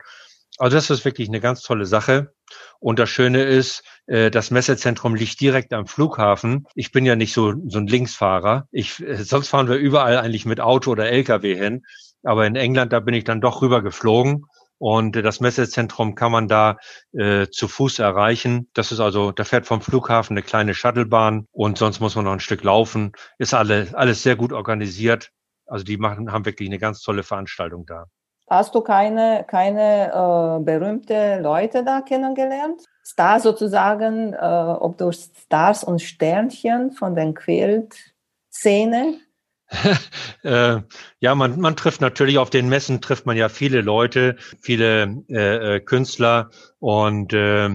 [0.58, 2.34] Also das ist wirklich eine ganz tolle Sache.
[2.80, 6.66] Und das Schöne ist, äh, das Messezentrum liegt direkt am Flughafen.
[6.76, 8.68] Ich bin ja nicht so, so ein Linksfahrer.
[8.72, 11.84] Ich, äh, sonst fahren wir überall eigentlich mit Auto oder LKW hin.
[12.24, 14.46] Aber in England, da bin ich dann doch rüber geflogen.
[14.78, 16.78] Und das Messezentrum kann man da
[17.14, 18.70] äh, zu Fuß erreichen.
[18.74, 22.34] Das ist also, da fährt vom Flughafen eine kleine Shuttlebahn und sonst muss man noch
[22.34, 23.14] ein Stück laufen.
[23.38, 25.32] Ist alle, alles sehr gut organisiert.
[25.66, 28.06] Also die machen, haben wirklich eine ganz tolle Veranstaltung da.
[28.48, 32.84] Hast du keine, keine äh, berühmte Leute da kennengelernt?
[33.04, 39.20] Stars sozusagen, äh, ob durch Stars und Sternchen von den Quilt-Szene?
[40.44, 40.82] äh,
[41.20, 45.76] ja, man, man trifft natürlich auf den Messen, trifft man ja viele Leute, viele äh,
[45.76, 47.70] äh Künstler und äh,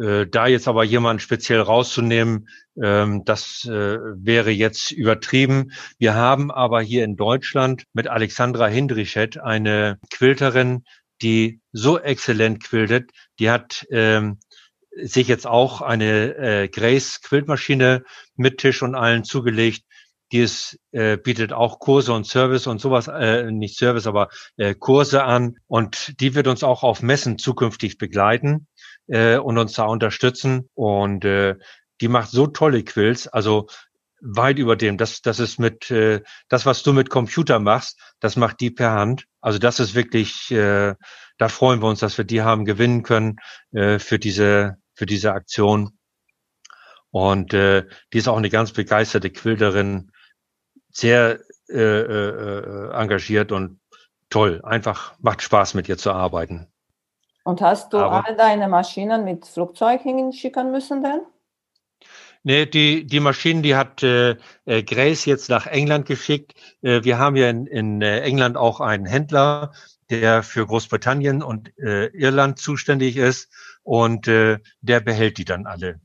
[0.00, 2.48] äh, da jetzt aber jemand speziell rauszunehmen,
[2.82, 5.72] ähm, das äh, wäre jetzt übertrieben.
[5.98, 10.84] Wir haben aber hier in Deutschland mit Alexandra Hindrichet eine Quilterin,
[11.22, 13.10] die so exzellent quiltet.
[13.38, 14.38] Die hat ähm,
[14.96, 18.04] sich jetzt auch eine äh, Grace Quiltmaschine
[18.36, 19.84] mit Tisch und allen zugelegt.
[20.32, 24.74] Die ist, äh, bietet auch Kurse und Service und sowas, äh, nicht Service, aber äh,
[24.74, 25.56] Kurse an.
[25.66, 28.66] Und die wird uns auch auf Messen zukünftig begleiten
[29.06, 30.68] äh, und uns da unterstützen.
[30.74, 31.56] Und äh,
[32.00, 33.68] die macht so tolle Quills, also
[34.20, 34.96] weit über dem.
[34.96, 38.92] Das, das ist mit äh, das, was du mit Computer machst, das macht die per
[38.92, 39.26] Hand.
[39.40, 40.94] Also das ist wirklich, äh,
[41.38, 43.36] da freuen wir uns, dass wir die haben gewinnen können
[43.72, 45.98] äh, für diese für diese Aktion.
[47.10, 50.10] Und äh, die ist auch eine ganz begeisterte Quilterin,
[50.90, 53.80] sehr äh, äh, äh engagiert und
[54.30, 54.60] toll.
[54.64, 56.73] Einfach macht Spaß mit ihr zu arbeiten.
[57.44, 61.20] Und hast du Aber, all deine Maschinen mit Flugzeug hinschicken müssen denn?
[62.42, 66.54] Nee, die, die Maschinen, die hat äh, äh, Grace jetzt nach England geschickt.
[66.82, 69.72] Äh, wir haben ja in, in äh, England auch einen Händler,
[70.10, 73.50] der für Großbritannien und äh, Irland zuständig ist
[73.82, 76.00] und äh, der behält die dann alle.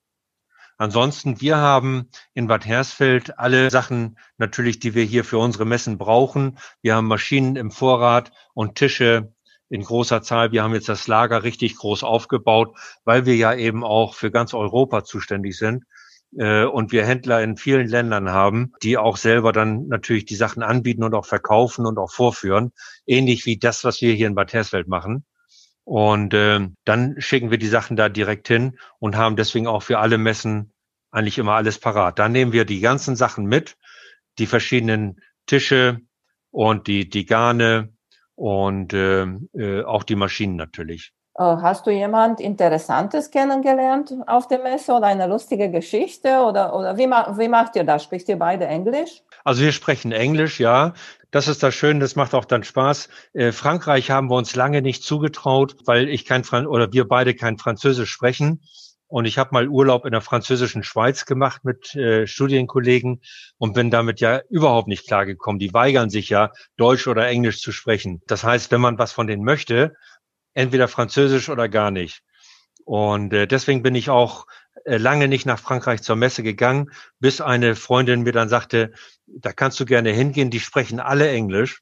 [0.77, 5.97] Ansonsten, wir haben in Bad Hersfeld alle Sachen natürlich, die wir hier für unsere Messen
[5.97, 6.57] brauchen.
[6.81, 9.33] Wir haben Maschinen im Vorrat und Tische
[9.69, 10.51] in großer Zahl.
[10.51, 14.53] Wir haben jetzt das Lager richtig groß aufgebaut, weil wir ja eben auch für ganz
[14.53, 15.85] Europa zuständig sind
[16.37, 20.63] äh, und wir Händler in vielen Ländern haben, die auch selber dann natürlich die Sachen
[20.63, 22.71] anbieten und auch verkaufen und auch vorführen,
[23.05, 25.25] ähnlich wie das, was wir hier in Bad Hersfeld machen.
[25.83, 29.97] Und äh, dann schicken wir die Sachen da direkt hin und haben deswegen auch für
[29.99, 30.71] alle Messen
[31.11, 32.19] eigentlich immer alles parat.
[32.19, 33.77] Dann nehmen wir die ganzen Sachen mit,
[34.37, 36.01] die verschiedenen Tische
[36.51, 37.91] und die, die Garne
[38.39, 39.23] und äh,
[39.53, 41.11] äh, auch die Maschinen natürlich.
[41.37, 46.97] Äh, hast du jemand Interessantes kennengelernt auf der Messe oder eine lustige Geschichte oder, oder
[46.97, 48.05] wie, wie macht ihr das?
[48.05, 49.23] Spricht ihr beide Englisch?
[49.43, 50.93] Also wir sprechen Englisch, ja.
[51.31, 53.09] Das ist das Schöne, das macht auch dann Spaß.
[53.33, 57.35] Äh, Frankreich haben wir uns lange nicht zugetraut, weil ich kein Fran oder wir beide
[57.35, 58.61] kein Französisch sprechen.
[59.09, 63.21] Und ich habe mal Urlaub in der französischen Schweiz gemacht mit äh, Studienkollegen
[63.57, 65.57] und bin damit ja überhaupt nicht klargekommen.
[65.57, 68.21] Die weigern sich ja, Deutsch oder Englisch zu sprechen.
[68.27, 69.95] Das heißt, wenn man was von denen möchte,
[70.53, 72.21] entweder Französisch oder gar nicht.
[72.85, 74.45] Und äh, deswegen bin ich auch
[74.85, 78.91] äh, lange nicht nach Frankreich zur Messe gegangen, bis eine Freundin mir dann sagte,
[79.25, 81.81] da kannst du gerne hingehen, die sprechen alle Englisch.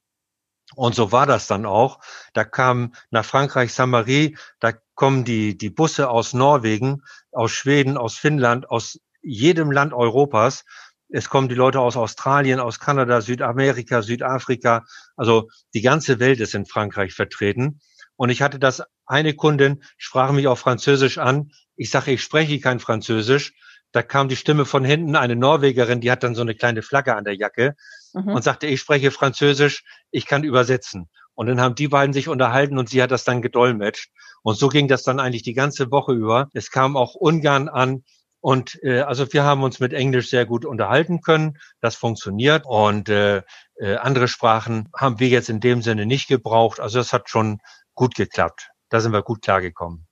[0.75, 1.99] Und so war das dann auch.
[2.34, 8.15] Da kam nach Frankreich Saint-Marie, da kommen die, die Busse aus Norwegen, aus Schweden, aus
[8.17, 10.65] Finnland, aus jedem Land Europas.
[11.10, 14.86] Es kommen die Leute aus Australien, aus Kanada, Südamerika, Südafrika.
[15.15, 17.80] Also die ganze Welt ist in Frankreich vertreten.
[18.17, 21.51] Und ich hatte das, eine Kundin sprach mich auf Französisch an.
[21.75, 23.53] Ich sage, ich spreche kein Französisch.
[23.91, 27.15] Da kam die Stimme von hinten, eine Norwegerin, die hat dann so eine kleine Flagge
[27.15, 27.76] an der Jacke
[28.13, 28.30] mhm.
[28.30, 31.10] und sagte, ich spreche Französisch, ich kann übersetzen.
[31.36, 34.10] Und dann haben die beiden sich unterhalten und sie hat das dann gedolmetscht.
[34.41, 36.50] Und so ging das dann eigentlich die ganze Woche über.
[36.54, 38.04] Es kam auch Ungarn an.
[38.39, 41.60] Und äh, also wir haben uns mit Englisch sehr gut unterhalten können.
[41.80, 42.65] Das funktioniert.
[42.65, 43.43] Und äh,
[43.76, 46.80] äh, andere Sprachen haben wir jetzt in dem Sinne nicht gebraucht.
[46.80, 47.60] Also das hat schon
[47.93, 48.69] gut geklappt.
[48.89, 50.08] Da sind wir gut klargekommen.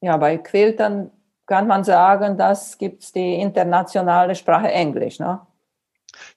[0.00, 1.10] Ja, bei Quiltern
[1.46, 5.40] kann man sagen, das gibt's die internationale Sprache Englisch, ne?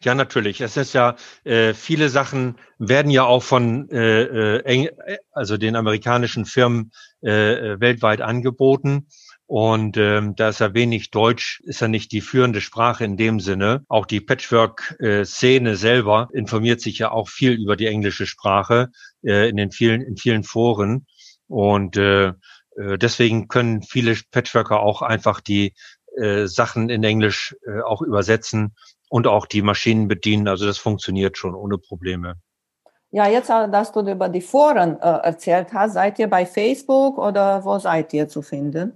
[0.02, 0.62] Ja, natürlich.
[0.62, 6.46] Es ist ja äh, viele Sachen werden ja auch von äh, äh, also den amerikanischen
[6.46, 6.92] Firmen
[7.22, 9.08] äh, weltweit angeboten.
[9.46, 13.40] Und ähm, da ist ja wenig Deutsch, ist ja nicht die führende Sprache in dem
[13.40, 13.84] Sinne.
[13.88, 18.90] Auch die Patchwork-Szene selber informiert sich ja auch viel über die englische Sprache
[19.24, 21.08] äh, in den vielen in vielen Foren.
[21.48, 22.34] Und äh
[22.98, 25.74] deswegen können viele Patchworker auch einfach die
[26.18, 28.76] äh, Sachen in Englisch äh, auch übersetzen
[29.10, 30.48] und auch die Maschinen bedienen.
[30.48, 32.36] Also das funktioniert schon ohne Probleme.
[33.12, 37.18] Ja, jetzt, äh, dass du über die Foren äh, erzählt hast, seid ihr bei Facebook
[37.18, 38.94] oder wo seid ihr zu finden?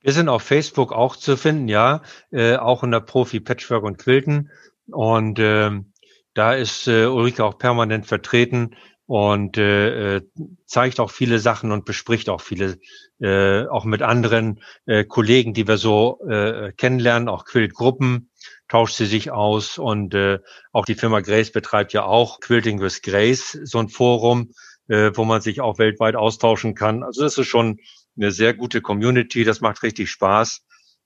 [0.00, 3.98] Wir sind auf Facebook auch zu finden, ja, äh, auch in der Profi Patchwork und
[3.98, 4.50] Quilten.
[4.90, 5.70] Und äh,
[6.34, 8.74] da ist äh, Ulrike auch permanent vertreten
[9.12, 10.22] und äh, äh,
[10.64, 12.78] zeigt auch viele Sachen und bespricht auch viele,
[13.20, 18.30] äh, auch mit anderen äh, Kollegen, die wir so äh, kennenlernen, auch Quiltgruppen
[18.68, 20.38] tauscht sie sich aus und äh,
[20.72, 24.54] auch die Firma Grace betreibt ja auch Quilting with Grace, so ein Forum,
[24.88, 27.02] äh, wo man sich auch weltweit austauschen kann.
[27.02, 27.80] Also das ist schon
[28.16, 30.62] eine sehr gute Community, das macht richtig Spaß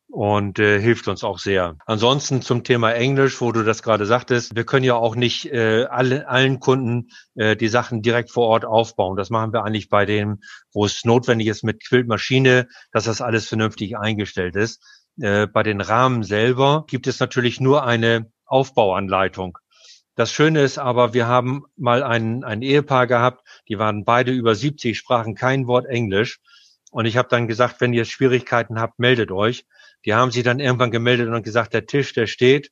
[0.09, 1.77] und äh, hilft uns auch sehr.
[1.87, 5.85] Ansonsten zum Thema Englisch, wo du das gerade sagtest, wir können ja auch nicht äh,
[5.91, 9.17] alle, allen Kunden äh, die Sachen direkt vor Ort aufbauen.
[9.17, 10.41] Das machen wir eigentlich bei dem,
[10.73, 14.83] wo es notwendig ist mit Quiltmaschine, dass das alles vernünftig eingestellt ist.
[15.21, 19.59] Äh, bei den Rahmen selber gibt es natürlich nur eine Aufbauanleitung.
[20.15, 24.55] Das Schöne ist aber, wir haben mal ein, ein Ehepaar gehabt, die waren beide über
[24.55, 26.41] 70, sprachen kein Wort Englisch.
[26.91, 29.67] Und ich habe dann gesagt, wenn ihr Schwierigkeiten habt, meldet euch.
[30.07, 32.71] Die haben sie dann irgendwann gemeldet und gesagt, der Tisch, der steht.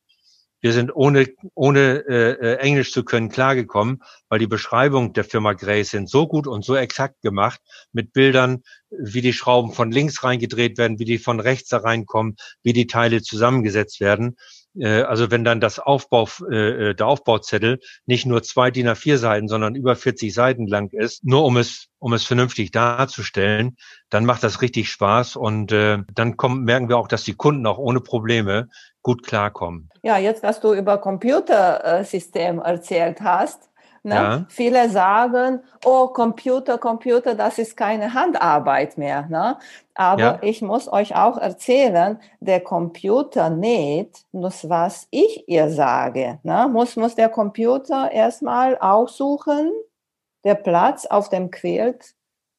[0.60, 5.52] Wir sind ohne, ohne äh, äh Englisch zu können klargekommen, weil die Beschreibung der Firma
[5.52, 7.60] Grace sind so gut und so exakt gemacht
[7.92, 12.36] mit Bildern, wie die Schrauben von links reingedreht werden, wie die von rechts da reinkommen,
[12.62, 14.36] wie die Teile zusammengesetzt werden.
[14.78, 19.16] Äh, also wenn dann das Aufbau, äh, äh der Aufbauzettel nicht nur zwei DIN A4
[19.16, 23.76] Seiten, sondern über 40 Seiten lang ist, nur um es, um es vernünftig darzustellen,
[24.10, 27.66] dann macht das richtig Spaß und äh, dann kommen, merken wir auch, dass die Kunden
[27.66, 28.68] auch ohne Probleme
[29.02, 29.90] gut klarkommen.
[30.02, 33.70] Ja, jetzt, dass du über Computersystem erzählt hast,
[34.06, 34.14] Ne?
[34.14, 34.46] Ja.
[34.50, 39.26] Viele sagen, oh, Computer, Computer, das ist keine Handarbeit mehr.
[39.30, 39.56] Ne?
[39.94, 40.38] Aber ja.
[40.42, 46.38] ich muss euch auch erzählen, der Computer näht, muss was ich ihr sage.
[46.42, 46.68] Ne?
[46.70, 49.72] Muss, muss der Computer erstmal aussuchen,
[50.44, 52.14] der Platz auf dem Quilt,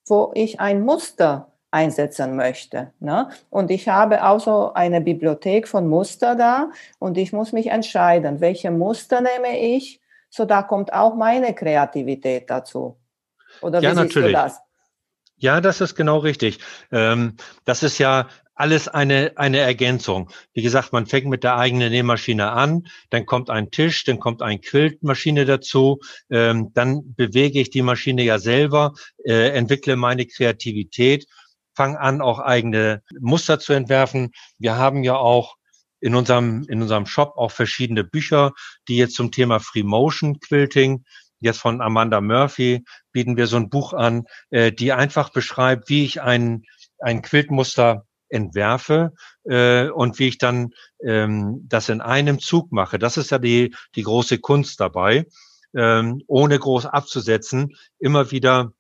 [0.08, 2.92] wo ich ein Muster einsetzen möchte.
[3.00, 3.30] Ne?
[3.52, 8.42] Und ich habe auch so eine Bibliothek von Muster da und ich muss mich entscheiden,
[8.42, 10.02] welche Muster nehme ich
[10.36, 13.00] so da kommt auch meine Kreativität dazu.
[13.62, 14.34] Oder ja, wie natürlich.
[14.34, 14.60] du das?
[15.38, 16.60] Ja, das ist genau richtig.
[16.92, 20.30] Ähm, das ist ja alles eine, eine Ergänzung.
[20.54, 24.42] Wie gesagt, man fängt mit der eigenen Nähmaschine an, dann kommt ein Tisch, dann kommt
[24.42, 28.94] ein Quiltmaschine dazu, ähm, dann bewege ich die Maschine ja selber,
[29.26, 31.28] äh, entwickle meine Kreativität,
[31.74, 34.32] fange an, auch eigene Muster zu entwerfen.
[34.58, 35.58] Wir haben ja auch
[36.06, 38.54] in unserem, in unserem Shop auch verschiedene Bücher,
[38.88, 41.04] die jetzt zum Thema Free Motion Quilting
[41.40, 46.06] Jetzt von Amanda Murphy bieten wir so ein Buch an, äh, die einfach beschreibt, wie
[46.06, 46.64] ich ein,
[47.00, 49.14] ein Quiltmuster entwerfe
[49.44, 50.72] äh, und wie ich dann
[51.04, 52.98] ähm, das in einem Zug mache.
[52.98, 55.26] Das ist ja die, die große Kunst dabei,
[55.76, 58.72] ähm, ohne groß abzusetzen, immer wieder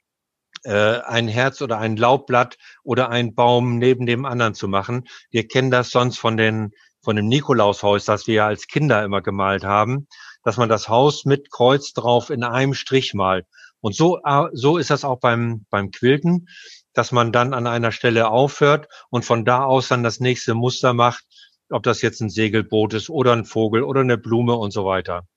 [0.64, 5.08] äh, ein Herz oder ein Laubblatt oder ein Baum neben dem anderen zu machen.
[5.30, 6.72] Wir kennen das sonst von den
[7.06, 10.08] von dem Nikolaushaus, das wir als Kinder immer gemalt haben,
[10.44, 13.46] dass man das Haus mit Kreuz drauf in einem Strich malt.
[13.80, 16.50] Und so, äh, so ist das auch beim, beim Quilten,
[16.94, 20.94] dass man dann an einer Stelle aufhört und von da aus dann das nächste Muster
[20.94, 21.24] macht,
[21.70, 25.28] ob das jetzt ein Segelboot ist oder ein Vogel oder eine Blume und so weiter.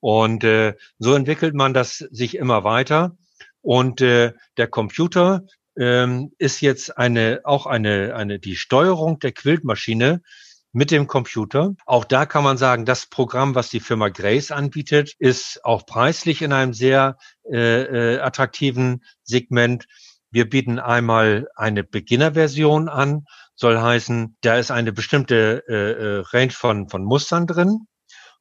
[0.00, 3.16] Und äh, so entwickelt man das sich immer weiter.
[3.62, 5.44] Und äh, der Computer
[5.76, 10.22] ähm, ist jetzt eine auch eine eine die Steuerung der Quiltmaschine
[10.74, 11.74] mit dem Computer.
[11.86, 16.42] Auch da kann man sagen, das Programm, was die Firma Grace anbietet, ist auch preislich
[16.42, 17.16] in einem sehr
[17.50, 19.86] äh, äh, attraktiven Segment.
[20.30, 26.50] Wir bieten einmal eine Beginnerversion an, soll heißen, da ist eine bestimmte äh, äh, Range
[26.50, 27.86] von, von Mustern drin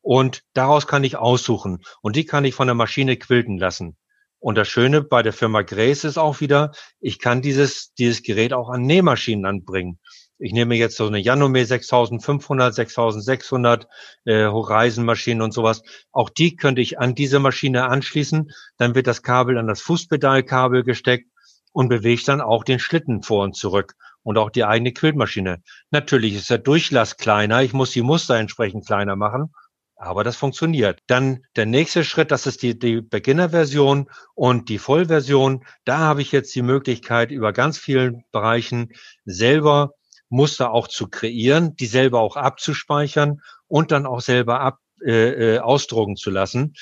[0.01, 3.95] und daraus kann ich aussuchen und die kann ich von der Maschine quilten lassen.
[4.39, 8.53] Und das Schöne bei der Firma Grace ist auch wieder, ich kann dieses, dieses Gerät
[8.53, 9.99] auch an Nähmaschinen anbringen.
[10.39, 13.87] Ich nehme jetzt so eine Janome 6500, 6600
[14.25, 15.83] äh, Horizon-Maschinen und sowas.
[16.11, 18.51] Auch die könnte ich an diese Maschine anschließen.
[18.77, 21.29] Dann wird das Kabel an das Fußpedalkabel gesteckt
[21.71, 25.61] und bewegt dann auch den Schlitten vor und zurück und auch die eigene Quiltmaschine.
[25.91, 27.61] Natürlich ist der Durchlass kleiner.
[27.61, 29.53] Ich muss die Muster entsprechend kleiner machen.
[29.95, 30.99] Aber das funktioniert.
[31.07, 35.63] Dann der nächste Schritt, das ist die, die Beginner-Version und die Vollversion.
[35.85, 38.89] Da habe ich jetzt die Möglichkeit, über ganz vielen Bereichen
[39.23, 39.93] selber
[40.33, 45.59] Muster auch zu kreieren, die selber auch abzuspeichern und dann auch selber ab, äh, äh,
[45.59, 46.73] ausdrucken zu lassen.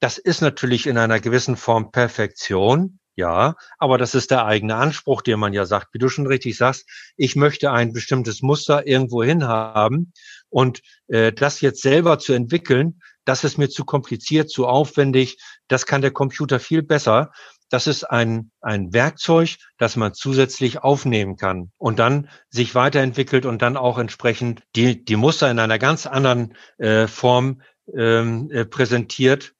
[0.00, 2.98] Das ist natürlich in einer gewissen Form Perfektion.
[3.16, 5.94] Ja, aber das ist der eigene Anspruch, den man ja sagt.
[5.94, 10.12] Wie du schon richtig sagst, ich möchte ein bestimmtes Muster irgendwo hin haben
[10.48, 15.38] und äh, das jetzt selber zu entwickeln, das ist mir zu kompliziert, zu aufwendig.
[15.68, 17.30] Das kann der Computer viel besser.
[17.74, 23.62] Das ist ein, ein Werkzeug, das man zusätzlich aufnehmen kann und dann sich weiterentwickelt und
[23.62, 29.54] dann auch entsprechend die, die Muster in einer ganz anderen äh, Form ähm, äh, präsentiert,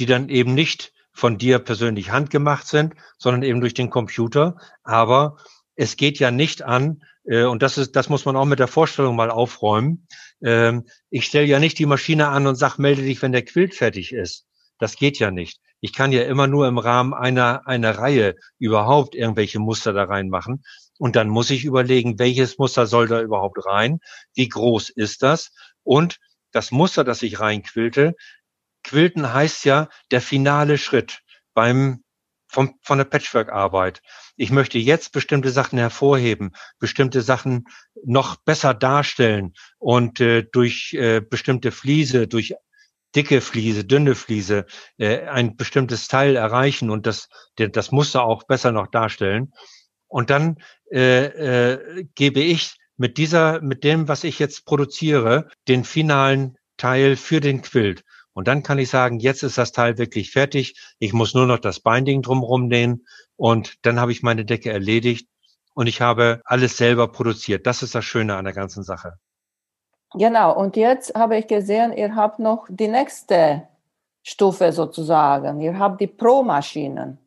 [0.00, 4.56] die dann eben nicht von dir persönlich handgemacht sind, sondern eben durch den Computer.
[4.82, 5.36] Aber
[5.76, 8.66] es geht ja nicht an, äh, und das ist, das muss man auch mit der
[8.66, 10.08] Vorstellung mal aufräumen.
[10.42, 13.76] Ähm, ich stelle ja nicht die Maschine an und sag, melde dich, wenn der Quilt
[13.76, 14.48] fertig ist.
[14.80, 15.60] Das geht ja nicht.
[15.86, 20.64] Ich kann ja immer nur im Rahmen einer, einer Reihe überhaupt irgendwelche Muster da reinmachen.
[20.98, 24.00] Und dann muss ich überlegen, welches Muster soll da überhaupt rein?
[24.34, 25.52] Wie groß ist das?
[25.84, 26.18] Und
[26.50, 28.16] das Muster, das ich reinquilte,
[28.82, 31.20] Quilten heißt ja der finale Schritt
[31.54, 32.02] beim
[32.48, 34.02] vom, von der Patchwork-Arbeit.
[34.34, 37.66] Ich möchte jetzt bestimmte Sachen hervorheben, bestimmte Sachen
[38.04, 42.56] noch besser darstellen und äh, durch äh, bestimmte Fliese, durch
[43.14, 44.66] dicke Fliese, dünne Fliese
[44.98, 49.52] äh, ein bestimmtes Teil erreichen und das, das Muster auch besser noch darstellen.
[50.08, 50.56] Und dann
[50.90, 57.16] äh, äh, gebe ich mit dieser, mit dem, was ich jetzt produziere, den finalen Teil
[57.16, 58.04] für den Quilt.
[58.32, 60.78] Und dann kann ich sagen, jetzt ist das Teil wirklich fertig.
[60.98, 65.28] Ich muss nur noch das Binding drumherum nähen und dann habe ich meine Decke erledigt
[65.74, 67.66] und ich habe alles selber produziert.
[67.66, 69.14] Das ist das Schöne an der ganzen Sache.
[70.18, 73.68] Genau, und jetzt habe ich gesehen, ihr habt noch die nächste
[74.22, 75.60] Stufe sozusagen.
[75.60, 77.18] Ihr habt die Pro-Maschinen.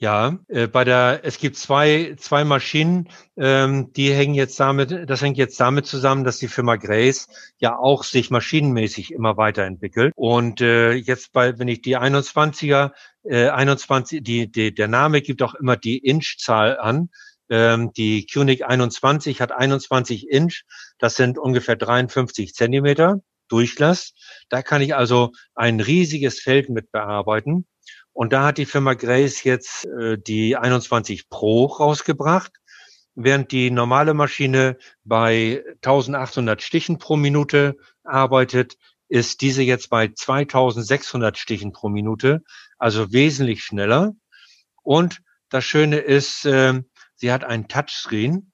[0.00, 5.20] Ja, äh, bei der, es gibt zwei, zwei Maschinen, ähm, die hängen jetzt damit, das
[5.20, 7.26] hängt jetzt damit zusammen, dass die Firma Grace
[7.58, 10.12] ja auch sich maschinenmäßig immer weiterentwickelt.
[10.16, 12.92] Und äh, jetzt bei, wenn ich die 21er,
[13.24, 17.10] äh, 21, die, die, der Name gibt auch immer die Inch-Zahl an.
[17.50, 20.62] Ähm, die QNIC 21 hat 21 Inch,
[20.98, 24.12] das sind ungefähr 53 Zentimeter Durchlass.
[24.48, 27.66] Da kann ich also ein riesiges Feld mit bearbeiten.
[28.12, 32.52] Und da hat die Firma Grace jetzt äh, die 21 Pro rausgebracht.
[33.14, 38.76] Während die normale Maschine bei 1800 Stichen pro Minute arbeitet,
[39.08, 42.42] ist diese jetzt bei 2600 Stichen pro Minute,
[42.78, 44.12] also wesentlich schneller.
[44.82, 46.82] Und das Schöne ist, äh,
[47.18, 48.52] sie hat einen Touchscreen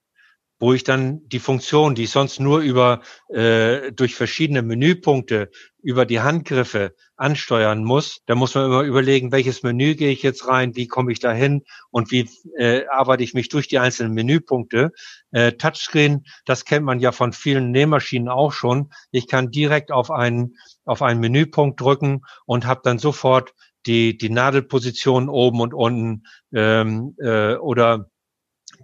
[0.61, 5.51] wo ich dann die Funktion, die ich sonst nur über äh, durch verschiedene Menüpunkte
[5.83, 10.49] über die Handgriffe ansteuern muss, da muss man immer überlegen, welches Menü gehe ich jetzt
[10.49, 14.15] rein, wie komme ich da hin und wie äh, arbeite ich mich durch die einzelnen
[14.15, 14.93] Menüpunkte.
[15.33, 18.91] Äh, Touchscreen, das kennt man ja von vielen Nähmaschinen auch schon.
[19.11, 23.53] Ich kann direkt auf einen auf einen Menüpunkt drücken und habe dann sofort
[23.87, 26.23] die die Nadelposition oben und unten
[26.55, 28.09] ähm, äh, oder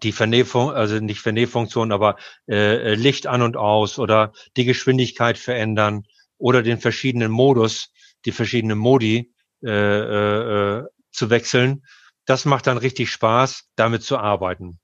[0.02, 2.16] die Vernähfung, also nicht Vernähfunktion, aber
[2.48, 6.04] äh, Licht an und aus oder die Geschwindigkeit verändern
[6.38, 7.92] oder den verschiedenen Modus,
[8.24, 9.32] die verschiedenen Modi
[9.62, 11.84] äh, äh, zu wechseln.
[12.26, 14.78] Das macht dann richtig Spaß, damit zu arbeiten.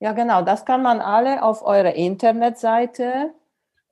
[0.00, 0.42] Ja, genau.
[0.42, 3.30] Das kann man alle auf eurer Internetseite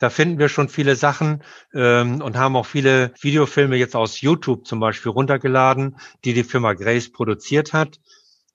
[0.00, 1.44] Da finden wir schon viele Sachen
[1.74, 6.72] ähm, und haben auch viele Videofilme jetzt aus YouTube zum Beispiel runtergeladen, die die Firma
[6.72, 8.00] Grace produziert hat.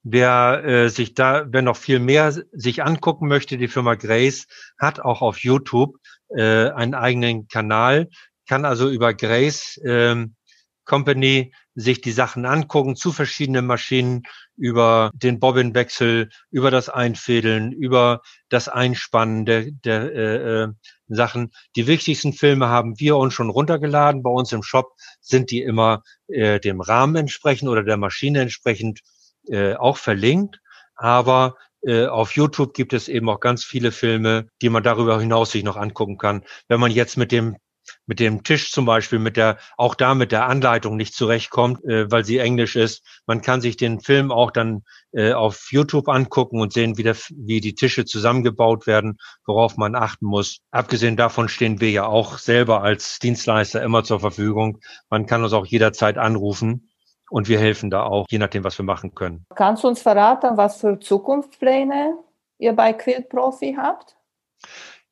[0.01, 4.47] Wer äh, sich da, wer noch viel mehr sich angucken möchte, die Firma Grace
[4.79, 5.97] hat auch auf YouTube
[6.29, 8.09] äh, einen eigenen Kanal,
[8.47, 10.35] kann also über Grace ähm,
[10.83, 14.23] Company sich die Sachen angucken zu verschiedenen Maschinen
[14.57, 20.67] über den Bobbinwechsel, über das Einfädeln, über das Einspannen der, der äh, äh,
[21.07, 21.51] Sachen.
[21.75, 24.23] Die wichtigsten Filme haben wir uns schon runtergeladen.
[24.23, 29.01] Bei uns im Shop sind die immer äh, dem Rahmen entsprechend oder der Maschine entsprechend
[29.47, 30.59] äh, auch verlinkt.
[30.95, 35.51] Aber äh, auf YouTube gibt es eben auch ganz viele Filme, die man darüber hinaus
[35.51, 36.43] sich noch angucken kann.
[36.67, 37.57] Wenn man jetzt mit dem
[38.05, 42.11] mit dem Tisch zum Beispiel, mit der, auch da mit der Anleitung nicht zurechtkommt, äh,
[42.11, 43.03] weil sie Englisch ist.
[43.25, 47.15] Man kann sich den Film auch dann äh, auf YouTube angucken und sehen, wie, der,
[47.31, 50.59] wie die Tische zusammengebaut werden, worauf man achten muss.
[50.71, 54.79] Abgesehen davon stehen wir ja auch selber als Dienstleister immer zur Verfügung.
[55.09, 56.89] Man kann uns auch jederzeit anrufen.
[57.31, 59.47] Und wir helfen da auch, je nachdem, was wir machen können.
[59.55, 62.17] Kannst du uns verraten, was für Zukunftspläne
[62.59, 64.15] ihr bei Quilt Profi habt?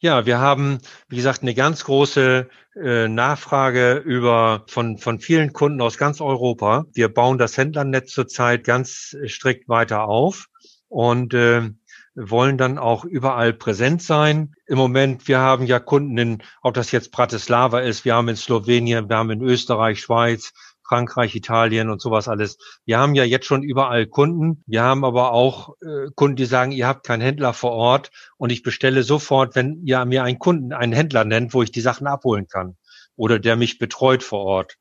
[0.03, 5.79] Ja, wir haben, wie gesagt, eine ganz große äh, Nachfrage über von, von vielen Kunden
[5.79, 6.83] aus ganz Europa.
[6.93, 10.47] Wir bauen das Händlernetz zurzeit ganz strikt weiter auf
[10.89, 11.69] und äh,
[12.15, 14.55] wollen dann auch überall präsent sein.
[14.65, 18.35] Im Moment, wir haben ja Kunden in, ob das jetzt Bratislava ist, wir haben in
[18.35, 20.51] Slowenien, wir haben in Österreich, Schweiz,
[20.87, 22.57] Frankreich, Italien und sowas alles.
[22.85, 24.63] Wir haben ja jetzt schon überall Kunden.
[24.67, 28.51] Wir haben aber auch äh, Kunden, die sagen, ihr habt keinen Händler vor Ort und
[28.51, 32.07] ich bestelle sofort, wenn ihr mir einen Kunden, einen Händler nennt, wo ich die Sachen
[32.07, 32.77] abholen kann
[33.15, 34.75] oder der mich betreut vor Ort.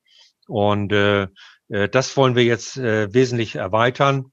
[0.47, 1.27] Und äh,
[1.69, 4.31] äh das wollen wir jetzt äh, wesentlich erweitern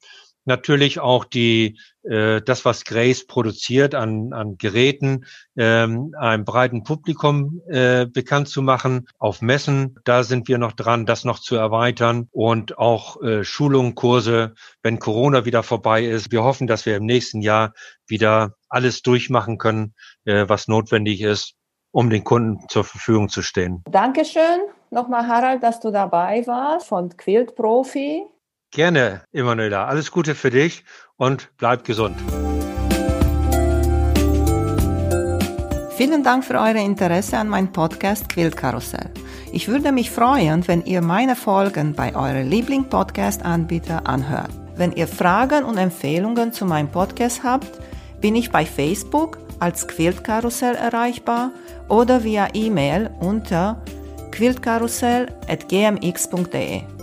[0.51, 5.25] natürlich auch die äh, das, was Grace produziert an, an Geräten,
[5.57, 9.07] ähm, einem breiten Publikum äh, bekannt zu machen.
[9.19, 13.95] Auf Messen, da sind wir noch dran, das noch zu erweitern und auch äh, Schulungen,
[13.95, 16.33] Kurse, wenn Corona wieder vorbei ist.
[16.33, 17.73] Wir hoffen, dass wir im nächsten Jahr
[18.07, 19.95] wieder alles durchmachen können,
[20.25, 21.55] äh, was notwendig ist,
[21.93, 23.85] um den Kunden zur Verfügung zu stehen.
[23.89, 28.25] Dankeschön nochmal, Harald, dass du dabei warst von Quilt Profi.
[28.71, 29.87] Gerne, Emanuela.
[29.87, 30.85] Alles Gute für dich
[31.17, 32.17] und bleib gesund.
[35.97, 39.11] Vielen Dank für euer Interesse an meinem Podcast Quillkarussell.
[39.53, 44.51] Ich würde mich freuen, wenn ihr meine Folgen bei eurem Liebling-Podcast-Anbieter anhört.
[44.77, 47.81] Wenn ihr Fragen und Empfehlungen zu meinem Podcast habt,
[48.21, 51.51] bin ich bei Facebook als Quiltkarussell erreichbar
[51.89, 53.83] oder via E-Mail unter
[54.31, 57.00] quiltkarussell.gmx.de.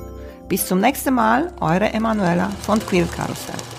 [0.47, 3.76] Bis zum nächsten Mal, eure Emanuela von Quill Karussell.